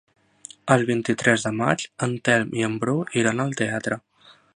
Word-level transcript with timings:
El 0.75 0.85
vint-i-tres 0.89 1.45
de 1.47 1.51
maig 1.59 1.85
en 2.07 2.15
Telm 2.29 2.57
i 2.61 2.65
en 2.69 2.79
Bru 2.85 2.97
iran 3.23 3.45
al 3.45 3.55
teatre. 3.61 3.99